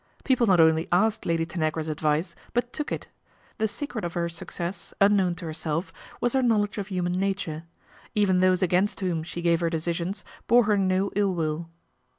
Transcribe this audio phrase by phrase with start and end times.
[0.23, 3.07] People not only asked Lady Tanagra's advice, but took it.
[3.59, 7.65] The secret of her success, unknown to herself, was her knowledge of human nature.
[8.15, 11.69] Even those against whom she gave her decisions bore her no ill will.